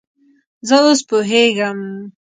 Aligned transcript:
زه 0.67 0.75
اوس 0.85 0.99
پوهیږم 1.09 1.79